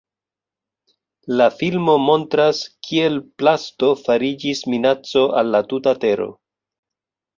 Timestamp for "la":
1.41-1.45, 5.57-5.63